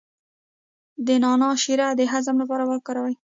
[1.05, 3.15] د نعناع شیره د هضم لپاره وکاروئ